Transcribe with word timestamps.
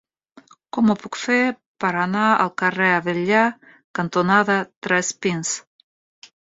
Com 0.77 0.87
ho 0.87 0.95
puc 1.03 1.19
fer 1.23 1.37
per 1.85 1.91
anar 2.05 2.25
al 2.47 2.51
carrer 2.63 2.89
Avellà 2.97 3.45
cantonada 4.03 4.61
Tres 4.87 5.17
Pins? 5.25 5.57